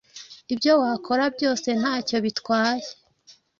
Ibyo 0.53 0.71
wakora 0.81 1.23
byose 1.35 1.67
ntacyo 1.79 2.17
bitwaye; 2.25 2.87